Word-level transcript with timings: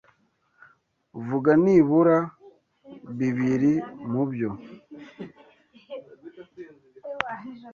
Vuga 1.27 1.51
nibura 1.63 2.17
bibiri 3.17 3.73
mu 4.11 4.23
byo 4.31 4.51